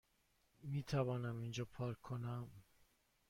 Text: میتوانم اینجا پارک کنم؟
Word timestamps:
میتوانم 0.63 1.41
اینجا 1.41 1.65
پارک 1.65 2.01
کنم؟ 2.01 2.47